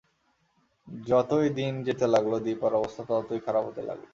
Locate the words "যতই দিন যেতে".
1.05-2.05